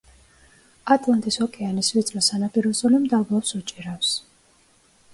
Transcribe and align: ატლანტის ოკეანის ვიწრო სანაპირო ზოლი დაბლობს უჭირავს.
ატლანტის 0.95 1.37
ოკეანის 1.47 1.91
ვიწრო 1.97 2.23
სანაპირო 2.31 2.75
ზოლი 2.83 3.05
დაბლობს 3.15 3.57
უჭირავს. 3.63 4.19